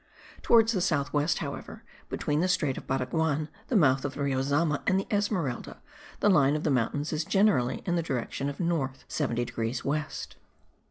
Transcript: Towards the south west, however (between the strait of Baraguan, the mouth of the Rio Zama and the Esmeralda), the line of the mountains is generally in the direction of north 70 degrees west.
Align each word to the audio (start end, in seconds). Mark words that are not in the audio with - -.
Towards 0.41 0.71
the 0.71 0.81
south 0.81 1.13
west, 1.13 1.37
however 1.45 1.83
(between 2.09 2.39
the 2.39 2.47
strait 2.47 2.75
of 2.75 2.87
Baraguan, 2.87 3.49
the 3.67 3.75
mouth 3.75 4.03
of 4.03 4.15
the 4.15 4.23
Rio 4.23 4.41
Zama 4.41 4.81
and 4.87 4.99
the 4.99 5.05
Esmeralda), 5.11 5.79
the 6.21 6.29
line 6.31 6.55
of 6.55 6.63
the 6.63 6.71
mountains 6.71 7.13
is 7.13 7.23
generally 7.23 7.83
in 7.85 7.97
the 7.97 8.01
direction 8.01 8.49
of 8.49 8.59
north 8.59 9.05
70 9.07 9.45
degrees 9.45 9.85
west. 9.85 10.37